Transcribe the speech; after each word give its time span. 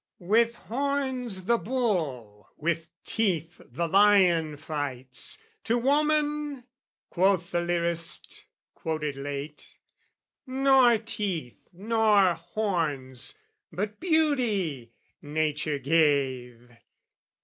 "With 0.17 0.55
horns 0.55 1.45
the 1.45 1.59
bull, 1.59 2.49
with 2.57 2.89
teeth 3.03 3.61
the 3.63 3.87
lion 3.87 4.57
fights, 4.57 5.37
"To 5.65 5.77
woman," 5.77 6.63
quoth 7.11 7.51
the 7.51 7.61
lyrist 7.61 8.45
quoted 8.73 9.15
late, 9.15 9.77
"Nor 10.47 10.97
teeth, 10.97 11.67
nor 11.71 12.33
horns, 12.33 13.37
but 13.71 13.99
beauty, 13.99 14.91
Nature 15.21 15.77
gave!" 15.77 16.71